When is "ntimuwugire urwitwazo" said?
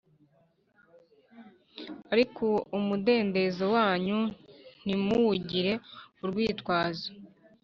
4.83-7.09